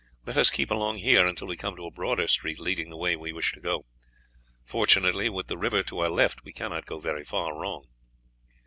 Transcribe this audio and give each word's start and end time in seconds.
Let 0.25 0.35
us 0.35 0.49
keep 0.49 0.71
along 0.71 0.97
here 0.97 1.27
until 1.27 1.45
we 1.45 1.55
come 1.55 1.75
to 1.75 1.85
a 1.85 1.91
broader 1.91 2.27
street 2.27 2.59
leading 2.59 2.89
the 2.89 2.97
way 2.97 3.15
we 3.15 3.31
wish 3.31 3.51
to 3.53 3.59
go; 3.59 3.85
fortunately, 4.65 5.29
with 5.29 5.45
the 5.45 5.59
river 5.59 5.83
to 5.83 5.99
our 5.99 6.09
left, 6.09 6.43
we 6.43 6.53
cannot 6.53 6.87
go 6.87 6.97
very 6.99 7.23
far 7.23 7.55
wrong." 7.55 7.87